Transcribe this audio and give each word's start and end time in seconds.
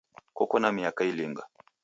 Koko 0.37 0.55
na 0.61 0.69
miaka 0.77 1.01
ilinga?. 1.11 1.43